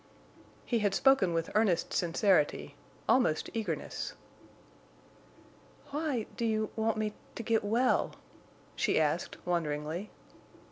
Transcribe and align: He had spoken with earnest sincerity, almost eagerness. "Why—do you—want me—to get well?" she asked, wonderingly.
He 0.65 0.79
had 0.79 0.95
spoken 0.95 1.31
with 1.31 1.51
earnest 1.53 1.93
sincerity, 1.93 2.73
almost 3.07 3.51
eagerness. 3.53 4.13
"Why—do 5.91 6.43
you—want 6.43 6.97
me—to 6.97 7.43
get 7.43 7.63
well?" 7.63 8.15
she 8.75 8.99
asked, 8.99 9.37
wonderingly. 9.45 10.09